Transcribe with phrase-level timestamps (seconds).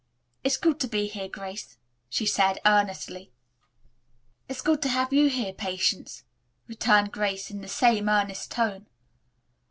[0.43, 1.77] "It's good to be here, Grace,"
[2.09, 3.31] she said earnestly.
[4.49, 6.23] "It's good to have you here, Patience,"
[6.67, 8.87] returned Grace, in the same earnest tone.